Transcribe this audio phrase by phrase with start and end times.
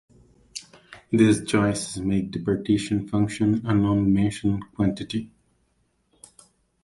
[1.11, 5.29] These choices make the partition function a nondimensional quantity.